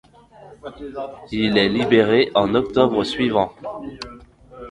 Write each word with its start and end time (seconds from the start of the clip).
Il 1.31 1.59
est 1.59 1.69
libéré 1.69 2.31
en 2.33 2.55
octobre 2.55 3.03
suivant. 3.03 3.53